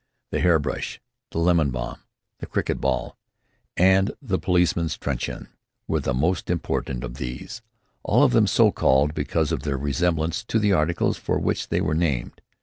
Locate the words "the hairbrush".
0.31-0.99